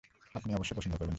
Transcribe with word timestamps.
আপনি 0.37 0.49
অবশ্যই 0.57 0.75
পছন্দ 0.77 0.93
করবেন, 0.99 1.01
স্যার। 1.01 1.09